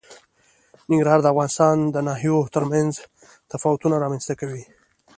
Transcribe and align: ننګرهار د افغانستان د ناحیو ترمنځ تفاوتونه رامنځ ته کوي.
ننګرهار 0.89 1.19
د 1.21 1.25
افغانستان 1.33 1.75
د 1.95 1.97
ناحیو 2.07 2.49
ترمنځ 2.55 2.91
تفاوتونه 3.51 3.95
رامنځ 4.03 4.23
ته 4.29 4.33
کوي. 4.39 4.63